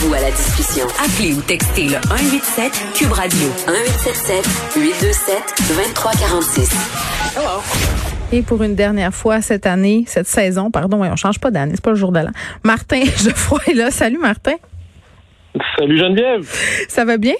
[0.00, 0.86] Joignez-vous à la discussion.
[0.98, 5.36] Appelez ou textez le 187 Cube Radio 1877 827
[5.76, 7.36] 2346.
[7.36, 7.60] Hello.
[8.32, 11.84] Et pour une dernière fois cette année, cette saison, pardon, on change pas d'année, c'est
[11.84, 12.30] pas le jour de l'an.
[12.64, 13.90] Martin Geoffroy est là.
[13.90, 14.54] Salut Martin.
[15.78, 16.48] Salut Geneviève.
[16.88, 17.34] Ça va bien?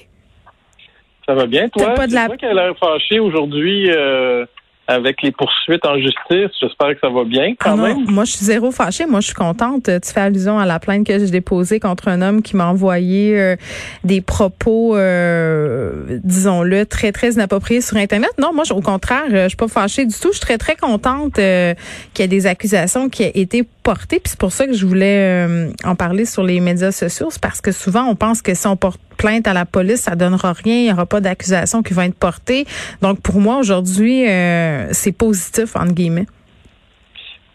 [1.26, 1.94] Ça va bien, toi?
[1.94, 2.28] Pas de la...
[2.36, 3.90] qu'elle a l'air fâchée aujourd'hui.
[3.90, 4.44] Euh,
[4.90, 6.50] avec les poursuites en justice.
[6.60, 8.04] J'espère que ça va bien quand ah même.
[8.08, 9.06] Moi, je suis zéro fâchée.
[9.06, 9.84] Moi, je suis contente.
[9.84, 13.38] Tu fais allusion à la plainte que j'ai déposée contre un homme qui m'a envoyé
[13.38, 13.56] euh,
[14.02, 18.30] des propos, euh, disons-le, très, très inappropriés sur Internet.
[18.38, 20.28] Non, moi, au contraire, je suis pas fâchée du tout.
[20.32, 21.74] Je suis très, très contente euh,
[22.12, 24.20] qu'il y ait des accusations qui aient été portées.
[24.20, 27.28] Puis c'est pour ça que je voulais en parler sur les médias sociaux.
[27.30, 30.16] C'est parce que souvent, on pense que si on porte plainte à la police, ça
[30.16, 32.64] donnera rien, il n'y aura pas d'accusation qui va être portée.
[33.02, 36.26] Donc pour moi aujourd'hui, euh, c'est positif entre guillemets.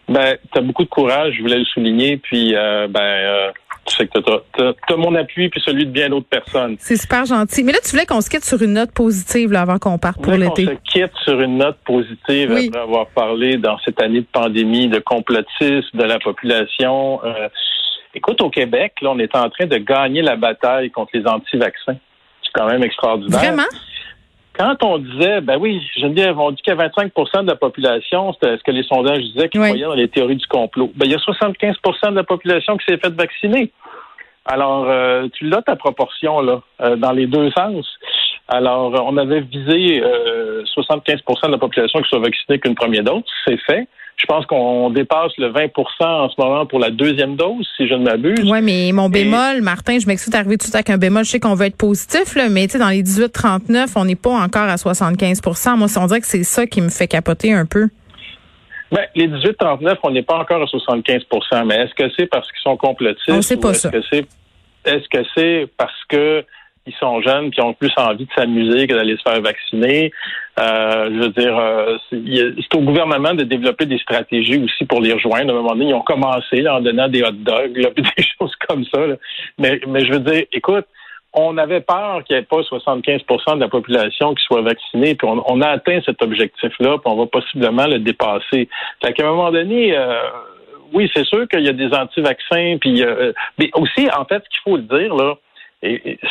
[0.08, 3.50] Ben, tu as beaucoup de courage, je voulais le souligner, puis euh, ben
[4.00, 6.76] euh, tu sais que tu as, mon appui puis celui de bien d'autres personnes.
[6.78, 7.64] C'est super gentil.
[7.64, 10.20] Mais là, tu voulais qu'on se quitte sur une note positive là, avant qu'on parte
[10.22, 10.66] pour l'été.
[10.68, 14.88] On se quitte sur une note positive après avoir parlé dans cette année de pandémie
[14.88, 17.20] de complotisme de la population.
[18.14, 21.96] Écoute, au Québec, là, on est en train de gagner la bataille contre les anti-vaccins.
[22.42, 23.38] C'est quand même extraordinaire.
[23.38, 23.68] Vraiment?
[24.58, 27.56] Quand on disait, ben oui, je Geneviève, on dit qu'il y a 25% de la
[27.56, 30.90] population, c'était ce que les sondages disaient, qui croyaient dans les théories du complot.
[30.96, 33.70] Ben, il y a 75% de la population qui s'est faite vacciner.
[34.46, 37.86] Alors, euh, tu l'as ta proportion, là, euh, dans les deux sens.
[38.48, 43.24] Alors, on avait visé 75% euh, de la population qui soit vaccinée qu'une première dose.
[43.46, 43.88] C'est fait.
[44.16, 47.92] Je pense qu'on dépasse le 20% en ce moment pour la deuxième dose, si je
[47.94, 48.50] ne m'abuse.
[48.50, 51.24] Oui, mais mon bémol, Martin, je m'excuse d'arriver tout avec un bémol.
[51.24, 54.62] Je sais qu'on veut être positif, là, mais dans les 18-39, on n'est pas encore
[54.62, 57.88] à 75% Moi, on dirait que c'est ça qui me fait capoter un peu.
[58.90, 62.62] Ben, les 18-39, on n'est pas encore à 75% Mais est-ce que c'est parce qu'ils
[62.62, 63.28] sont complotistes?
[63.28, 63.90] On sait pas ça.
[63.90, 66.44] Est-ce que c'est parce que
[66.86, 70.12] ils sont jeunes, qui ont plus envie de s'amuser que d'aller se faire vacciner.
[70.58, 75.12] Euh, je veux dire, euh, c'est au gouvernement de développer des stratégies aussi pour les
[75.12, 75.52] rejoindre.
[75.52, 78.54] À un moment donné, ils ont commencé en donnant des hot dogs, là, des choses
[78.68, 79.00] comme ça.
[79.58, 80.86] Mais, mais je veux dire, écoute,
[81.32, 85.28] on avait peur qu'il n'y ait pas 75% de la population qui soit vaccinée, puis
[85.28, 88.68] on, a atteint cet objectif-là, puis on va possiblement le dépasser.
[89.04, 90.18] Fait qu'à un moment donné, euh,
[90.94, 93.04] oui, c'est sûr qu'il y a des anti-vaccins, puis
[93.58, 95.34] mais aussi, en fait, ce qu'il faut le dire, là,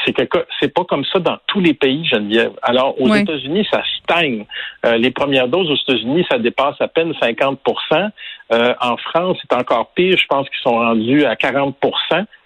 [0.05, 2.51] c'est que c'est pas comme ça dans tous les pays, Geneviève.
[2.61, 4.45] Alors, aux États-Unis, ça stagne.
[4.85, 7.57] Euh, les premières doses aux États-Unis, ça dépasse à peine 50%
[8.51, 10.17] euh, En France, c'est encore pire.
[10.17, 11.75] Je pense qu'ils sont rendus à 40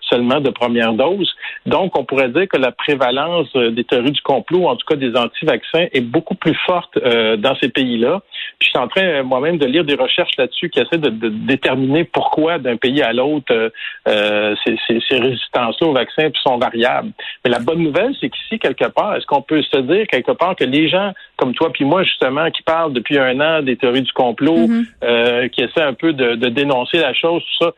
[0.10, 1.34] seulement de première dose.
[1.66, 4.96] Donc, on pourrait dire que la prévalence euh, des théories du complot, en tout cas
[4.96, 8.22] des anti-vaccins, est beaucoup plus forte euh, dans ces pays-là.
[8.60, 11.10] Puis je suis en train euh, moi-même de lire des recherches là-dessus qui essaient de,
[11.10, 13.72] déterminer pourquoi d'un pays à l'autre
[14.06, 17.12] ces, ces, résistances-là aux vaccins sont variables.
[17.44, 20.56] Mais la bonne nouvelle, c'est qu'ici, quelque part, est-ce qu'on peut se dire quelque part
[20.56, 24.02] que les gens comme toi puis moi, justement, qui parlent depuis un an des théories
[24.02, 25.50] du complot, mm-hmm.
[25.50, 27.74] qui essaient un peu de, de dénoncer la chose, tout ça,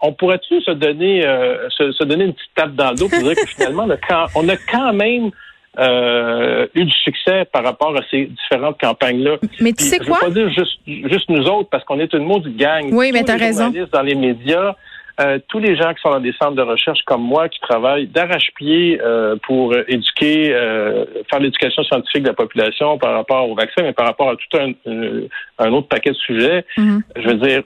[0.00, 3.34] on pourrait-tu se donner euh, se, donner une petite tape dans le dos pour dire
[3.34, 3.86] que finalement
[4.34, 5.30] on a quand, même
[5.78, 9.36] euh, eu du succès par rapport à ces différentes campagnes-là.
[9.60, 10.18] Mais tu sais quoi?
[10.22, 10.50] Je veux pas dire
[10.86, 12.88] juste, nous autres, parce qu'on est une maudite gang.
[12.92, 13.72] Oui, mais t'as raison.
[13.92, 14.74] Dans les médias,
[15.20, 18.06] euh, tous les gens qui sont dans des centres de recherche comme moi, qui travaillent
[18.06, 19.00] d'arrache-pied
[19.44, 20.50] pour éduquer,
[21.30, 24.58] faire l'éducation scientifique de la population par rapport au vaccin, mais par rapport à tout
[25.58, 27.00] un, autre paquet de sujets, mm-hmm.
[27.16, 27.62] je veux dire,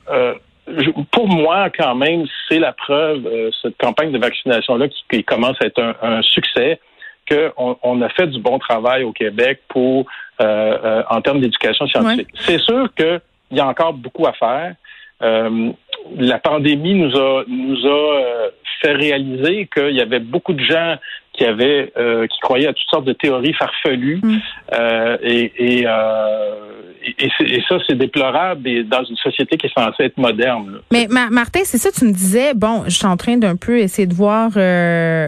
[1.10, 5.66] pour moi, quand même, c'est la preuve, euh, cette campagne de vaccination-là qui, commence à
[5.66, 6.80] être un, succès,
[7.28, 10.06] qu'on on a fait du bon travail au Québec pour
[10.40, 10.44] euh,
[10.84, 12.28] euh, en termes d'éducation scientifique.
[12.40, 13.20] C'est sûr qu'il
[13.52, 14.74] y a encore beaucoup à faire.
[15.20, 18.50] la pandémie nous a nous a
[18.80, 20.96] fait réaliser qu'il y avait beaucoup de gens
[21.38, 24.20] qui avait, euh, qui croyait à toutes sortes de théories farfelues.
[24.22, 24.38] Mm.
[24.74, 30.04] Euh, et, et, euh, et, et, ça, c'est déplorable dans une société qui est censée
[30.04, 30.80] être moderne.
[30.90, 34.06] Mais Martin, c'est ça, tu me disais, bon, je suis en train d'un peu essayer
[34.06, 34.50] de voir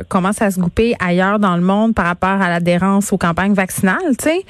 [0.09, 4.17] comment ça se goupait ailleurs dans le monde par rapport à l'adhérence aux campagnes vaccinales,
[4.19, 4.45] tu sais.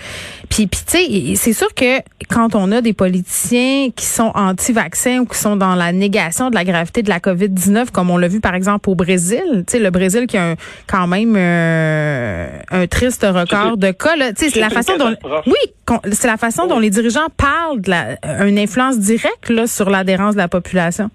[0.49, 1.99] Puis, puis tu sais, c'est sûr que
[2.31, 6.55] quand on a des politiciens qui sont anti-vaccins ou qui sont dans la négation de
[6.55, 9.79] la gravité de la COVID-19, comme on l'a vu par exemple au Brésil, tu sais,
[9.79, 14.15] le Brésil qui a quand même euh, un triste record de cas.
[14.37, 15.15] C'est la façon dont
[15.47, 19.91] oui, c'est la façon dont les dirigeants parlent de la, une influence directe là, sur
[19.91, 21.11] l'adhérence de la population.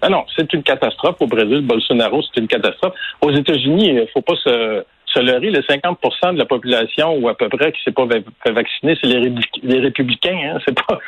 [0.00, 1.60] Ah non, c'est une catastrophe au Brésil.
[1.64, 2.94] Bolsonaro, c'est une catastrophe.
[3.20, 4.84] Aux États-Unis, il faut pas se
[5.20, 5.98] le 50
[6.32, 9.32] de la population ou à peu près qui s'est pas fait vacciner, c'est les,
[9.62, 10.54] les, républicains.
[10.54, 10.98] Hein, c'est pas.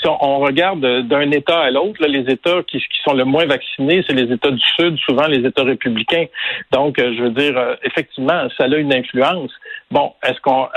[0.00, 4.04] Si on, regarde d'un État à l'autre, les États qui, qui, sont le moins vaccinés,
[4.06, 6.26] c'est les États du Sud, souvent les États républicains.
[6.72, 9.50] Donc, euh, je veux dire, euh, effectivement, ça a une influence.
[9.90, 10.68] Bon, est-ce qu'on,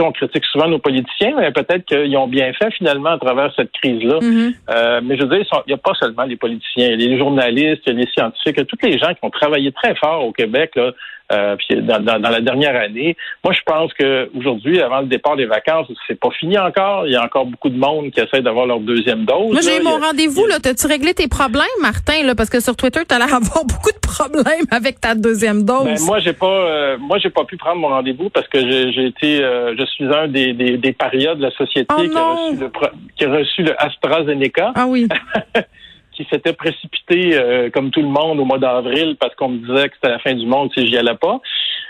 [0.00, 3.72] on critique souvent nos politiciens, mais peut-être qu'ils ont bien fait finalement à travers cette
[3.72, 4.18] crise-là.
[4.20, 4.54] Mm-hmm.
[4.70, 7.08] euh, mais je veux dire, il n'y a pas seulement les politiciens, il y a
[7.08, 9.30] les journalistes, il y a les scientifiques, il y a tous les gens qui ont
[9.30, 10.92] travaillé très fort au Québec là,
[11.34, 13.16] euh, dans, dans, la dernière année.
[13.42, 17.06] Moi, je pense que aujourd'hui, avant le départ des vacances, c'est pas fini encore.
[17.06, 19.52] Il y a encore beaucoup de monde qui essaie d'avoir leur deuxième dose.
[19.52, 20.46] Moi, j'ai mon rendez-vous.
[20.46, 23.90] Là, t'as-tu réglé tes problèmes, Martin Là, parce que sur Twitter, t'as l'air d'avoir beaucoup
[23.90, 25.84] de problèmes avec ta deuxième dose.
[25.84, 29.06] Ben, moi, j'ai pas, euh, moi, j'ai pas pu prendre mon rendez-vous parce que j'ai
[29.06, 32.24] été, euh, je suis un des, des, des parias de la société oh qui, a
[32.24, 32.70] reçu le,
[33.16, 34.72] qui a reçu le AstraZeneca.
[34.74, 35.08] Ah oui.
[36.14, 39.88] qui s'était précipité euh, comme tout le monde au mois d'avril parce qu'on me disait
[39.88, 41.40] que c'était la fin du monde si j'y allais pas.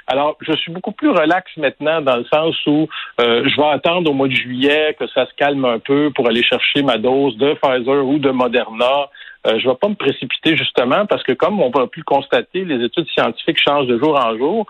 [0.06, 2.88] Alors, je suis beaucoup plus relax maintenant dans le sens où
[3.20, 6.28] euh, je vais attendre au mois de juillet que ça se calme un peu pour
[6.28, 9.08] aller chercher ma dose de Pfizer ou de Moderna.
[9.46, 12.04] Euh, je ne vais pas me précipiter justement parce que comme on va plus le
[12.04, 14.66] constater, les études scientifiques changent de jour en jour.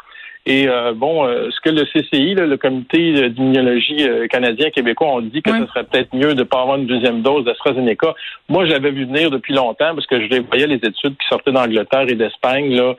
[0.47, 5.23] Et euh, bon, euh, ce que le CCI, le Comité d'immunologie euh, canadien québécois, ont
[5.23, 8.15] dit que ce serait peut-être mieux de ne pas avoir une deuxième dose d'AstraZeneca.
[8.51, 12.05] Moi, j'avais vu venir depuis longtemps parce que je voyais les études qui sortaient d'Angleterre
[12.09, 12.95] et d'Espagne, là,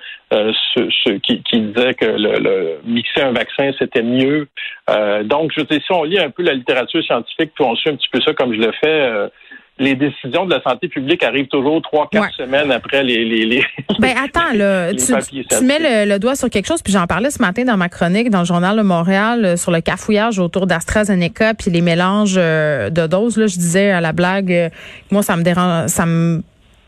[0.73, 4.47] ceux, qui, qui, disaient que le, mixer un vaccin, c'était mieux.
[5.25, 7.95] donc, je sais, si on lit un peu la littérature scientifique, puis on suit un
[7.95, 9.29] petit peu ça comme je le fais,
[9.77, 13.25] les décisions de la santé publique arrivent toujours trois, quatre semaines après les.
[13.25, 13.63] les, les
[13.99, 15.11] ben attends, là, tu,
[15.63, 18.39] mets le, doigt sur quelque chose, puis j'en parlais ce matin dans ma chronique dans
[18.39, 23.05] le journal de Montréal euh, sur le cafouillage autour d'AstraZeneca puis les mélanges euh, de
[23.05, 23.37] doses.
[23.37, 24.69] Là, je disais à la blague, euh,
[25.11, 26.41] moi ça me dérange, ça me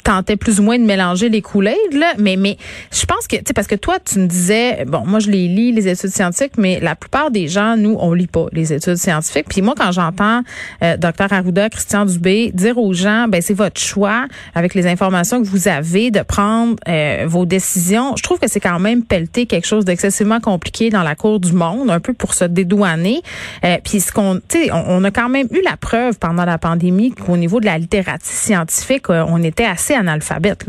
[0.08, 2.58] tentait plus ou moins de mélanger les coulées là, mais mais
[2.94, 5.50] je pense que tu sais parce que toi tu me disais bon moi je les
[5.50, 8.96] lis les études scientifiques mais la plupart des gens nous on lit pas les études
[8.96, 9.48] scientifiques.
[9.50, 10.44] Puis moi quand j'entends
[10.82, 15.42] euh, docteur Arruda Christian Dubé dire aux gens ben c'est votre choix avec les informations
[15.42, 19.46] que vous avez de prendre euh, vos décisions je trouve que c'est quand même pelleter
[19.46, 23.22] quelque chose d'excessivement compliqué dans la cour du monde un peu pour se dédouaner.
[23.66, 26.58] Euh, puis ce qu'on tu sais on, a quand même eu la preuve pendant la
[26.58, 30.66] pandémie qu'au niveau de la littératie scientifique euh, on était assez analphabète.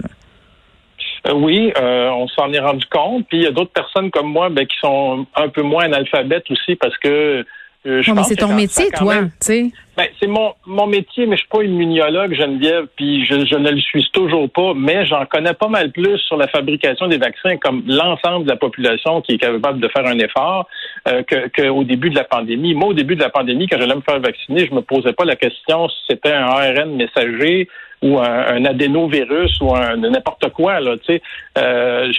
[1.26, 3.26] Euh, oui, euh, on s'en est rendu compte.
[3.28, 6.50] Puis il y a d'autres personnes comme moi ben, qui sont un peu moins analphabètes
[6.50, 7.44] aussi parce que
[7.86, 9.70] euh, je c'est ton métier, toi, tu sais.
[9.96, 13.70] Ben, c'est mon, mon métier, mais je suis pas immunologue, Geneviève, puis je, je ne
[13.70, 17.56] le suis toujours pas, mais j'en connais pas mal plus sur la fabrication des vaccins
[17.56, 20.66] comme l'ensemble de la population qui est capable de faire un effort
[21.06, 21.22] euh,
[21.56, 22.74] qu'au début de la pandémie.
[22.74, 25.24] Moi, au début de la pandémie, quand j'allais me faire vacciner, je me posais pas
[25.24, 27.68] la question si c'était un ARN messager
[28.02, 30.80] ou un, adénovirus ou un n'importe quoi.
[30.80, 30.96] Là,
[31.58, 32.12] euh,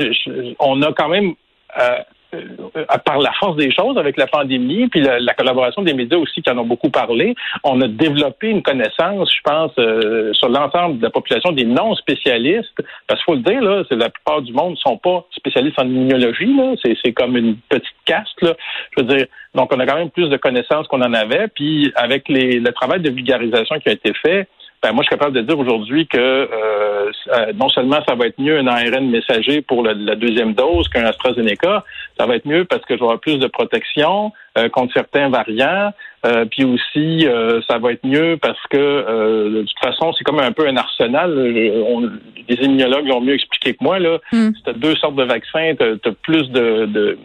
[0.60, 1.34] on a quand même
[1.80, 2.00] euh,
[2.36, 6.44] euh, par la force des choses avec la pandémie, puis la, collaboration des médias aussi
[6.44, 7.34] qui en ont beaucoup parlé,
[7.64, 11.96] on a développé une connaissance, je pense, euh, sur l'ensemble de la population des non
[11.96, 12.70] spécialistes.
[13.08, 15.80] Parce qu'il faut le dire, là, c'est la plupart du monde ne sont pas spécialistes
[15.80, 16.54] en immunologie.
[16.56, 18.40] Là, c'est, comme une petite caste.
[18.44, 18.54] Là.
[18.96, 21.48] Je veux dire, donc on a quand même plus de connaissances qu'on en avait.
[21.48, 24.48] Puis avec les, le travail de vulgarisation qui a été fait,
[24.82, 27.12] ben, moi, je suis capable de dire aujourd'hui que euh,
[27.56, 31.84] non seulement ça va être mieux un ARN messager pour la deuxième dose qu'un AstraZeneca,
[32.18, 35.30] ça va être mieux parce que je vais avoir plus de protection euh, contre certains
[35.30, 35.92] variants.
[36.26, 37.26] Euh, puis aussi,
[37.68, 41.38] ça va être mieux parce que de toute façon, c'est comme un peu un arsenal.
[41.38, 44.00] les immunologues l'ont mieux expliqué que moi.
[44.00, 44.52] Là, mm.
[44.56, 47.18] si tu as deux sortes de vaccins, tu as, plus de, de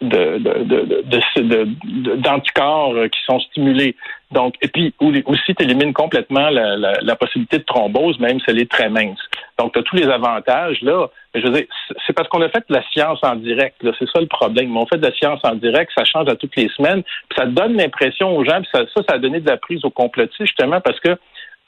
[0.00, 3.96] de, de, d'anticorps euh, qui sont stimulés.
[4.30, 8.60] Donc, et puis aussi, tu élimines complètement la, la, possibilité de thrombose, même si elle
[8.60, 9.18] est très mince.
[9.58, 11.08] Donc, tu as tous les avantages là.
[11.34, 11.64] Mais je veux dire,
[12.06, 13.76] c'est parce qu'on a fait de la science en direct.
[13.98, 14.76] C'est ça le problème.
[14.76, 17.46] On fait de la science en direct, ça change à toutes les semaines, puis ça
[17.46, 20.44] donne l'impression aux gens, puis ça, ça, ça a donné de la prise au complotisme,
[20.44, 21.16] justement, parce que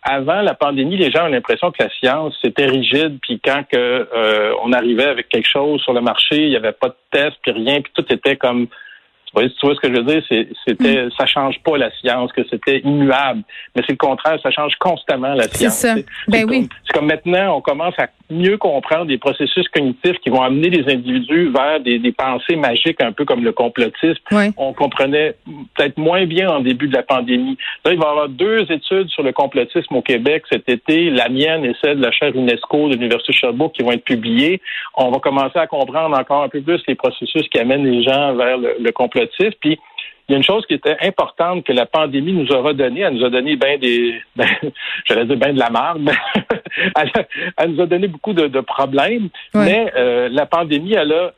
[0.03, 3.77] avant la pandémie, les gens ont l'impression que la science c'était rigide, puis quand que
[3.77, 7.37] euh, on arrivait avec quelque chose sur le marché, il n'y avait pas de test,
[7.43, 8.69] puis rien, puis tout était comme
[9.35, 10.23] tu vois, ce que je veux dire,
[10.67, 11.11] c'était, mm.
[11.19, 13.43] ça change pas la science, que c'était immuable,
[13.75, 15.75] mais c'est le contraire, ça change constamment la science.
[15.75, 15.95] C'est ça.
[16.29, 16.69] Ben oui.
[16.85, 20.93] C'est comme maintenant, on commence à mieux comprendre des processus cognitifs qui vont amener les
[20.93, 24.23] individus vers des, pensées magiques, un peu comme le complotisme.
[24.57, 25.35] On comprenait
[25.75, 27.57] peut-être moins bien en début de la pandémie.
[27.85, 31.29] Là, il va y avoir deux études sur le complotisme au Québec cet été, la
[31.29, 34.61] mienne et celle de la chaire UNESCO de l'Université de Sherbrooke qui vont être publiées.
[34.97, 38.35] On va commencer à comprendre encore un peu plus les processus qui amènent les gens
[38.35, 39.20] vers le, le complotisme.
[39.61, 39.79] Puis
[40.29, 43.01] il y a une chose qui était importante que la pandémie nous a redonné.
[43.01, 44.47] Elle nous a donné bien des, ben,
[45.05, 46.09] j'allais dire bien de la marde.
[47.59, 49.29] elle, nous a donné beaucoup de, problèmes.
[49.55, 51.33] Mais euh, la pandémie, elle a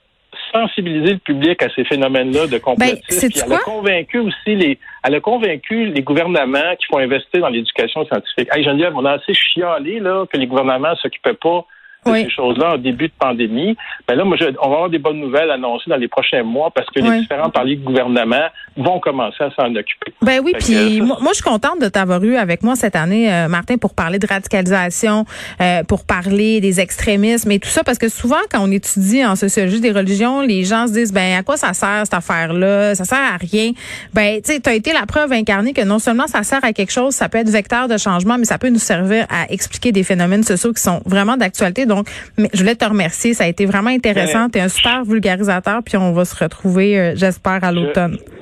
[0.52, 3.44] sensibilisé le public à ces phénomènes-là de ben, complotisme.
[3.46, 8.04] elle a convaincu aussi les, elle a convaincu les gouvernements qui font investir dans l'éducation
[8.06, 8.48] scientifique.
[8.54, 11.64] Hey Geneviève, on a assez chialé là que les gouvernements s'occupaient pas
[12.04, 13.76] ces choses-là en début de pandémie.
[14.06, 16.88] Ben là, moi, on va avoir des bonnes nouvelles annoncées dans les prochains mois parce
[16.90, 20.12] que les différents partis de gouvernement vont commencer à s'en occuper.
[20.22, 23.48] Ben oui, puis moi, je suis contente de t'avoir eu avec moi cette année, euh,
[23.48, 25.24] Martin, pour parler de radicalisation,
[25.60, 29.36] euh, pour parler des extrémismes et tout ça, parce que souvent, quand on étudie en
[29.36, 32.94] sociologie des religions, les gens se disent, ben à quoi ça sert cette affaire-là?
[32.94, 33.72] Ça sert à rien.
[34.14, 36.72] Ben, tu sais, tu as été la preuve incarnée que non seulement ça sert à
[36.72, 39.92] quelque chose, ça peut être vecteur de changement, mais ça peut nous servir à expliquer
[39.92, 41.86] des phénomènes sociaux qui sont vraiment d'actualité.
[41.86, 43.34] Donc, je voulais te remercier.
[43.34, 44.48] Ça a été vraiment intéressant.
[44.48, 48.18] Tu es un super vulgarisateur, puis on va se retrouver, euh, j'espère, à l'automne.
[48.18, 48.41] Je,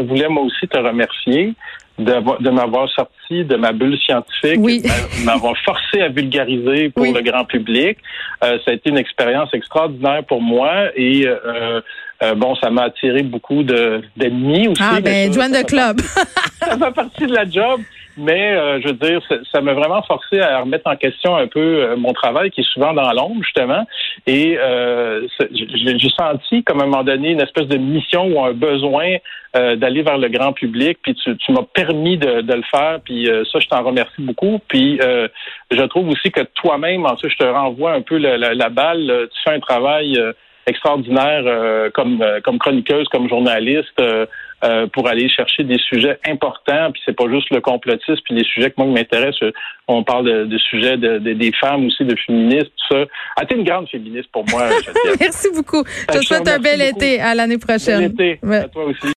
[0.00, 1.54] voulais moi aussi te remercier
[1.98, 7.44] de, m'avoir sorti de ma bulle scientifique, de m'avoir forcé à vulgariser pour le grand
[7.44, 7.98] public.
[8.42, 13.22] Euh, ça a été une expérience extraordinaire pour moi et euh, bon, ça m'a attiré
[13.22, 14.82] beaucoup d'ennemis aussi.
[14.82, 16.00] Ah ben, join the club.
[16.60, 17.80] ça fait partie de la job.
[18.16, 21.60] Mais euh, je veux dire, ça m'a vraiment forcé à remettre en question un peu
[21.60, 23.86] euh, mon travail qui est souvent dans l'ombre, justement.
[24.26, 28.52] Et euh, j'ai senti, comme à un moment donné, une espèce de mission ou un
[28.52, 29.16] besoin
[29.54, 30.96] d'aller vers le grand public.
[31.02, 33.00] Puis tu, tu m'as permis de, de, le faire.
[33.04, 34.58] Puis ça, je t'en remercie beaucoup.
[34.66, 34.98] Puis
[35.70, 39.28] je trouve aussi que toi-même, en je te renvoie un peu la, la, balle.
[39.30, 40.18] Tu fais un travail
[40.66, 44.00] extraordinaire comme, comme chroniqueuse, comme journaliste.
[44.64, 46.92] Euh, pour aller chercher des sujets importants.
[46.92, 49.50] Puis c'est pas juste le complotisme, puis les sujets que moi qui m'intéressent.
[49.88, 53.04] On parle de, sujets de, des femmes aussi, de féministes, tout ça.
[53.36, 54.68] Ah, t'es une grande féministe pour moi.
[55.20, 55.82] Merci beaucoup.
[56.08, 57.20] Je te souhaite un bel été.
[57.20, 58.12] À l'année prochaine.
[58.12, 58.38] Bel été.
[58.54, 59.08] À toi aussi.